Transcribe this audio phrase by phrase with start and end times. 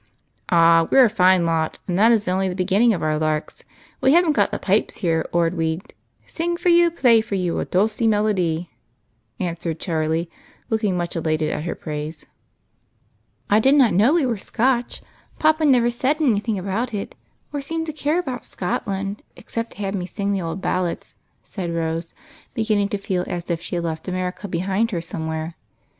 [0.49, 2.89] "Ah, we're a fine lot, and that is only the begin 16 EIGHT COUSINS.
[2.89, 3.63] ning of our larks.
[4.01, 5.93] We haven't got the pipes here or we 'd'
[6.25, 8.71] Sing for you, play for you A dulcy melody.'"
[9.49, 10.27] answered Charlie,
[10.71, 12.25] looking much elated at her praise."
[13.51, 15.03] I did not know we were Scotch;
[15.37, 17.13] papa never said any thing about it,
[17.53, 21.71] or seemed to care about Scotland, except to have me sing the old ballads," said
[21.75, 22.15] Rose,
[22.55, 25.57] be ginning to feel as if she had left America behind her somewhere.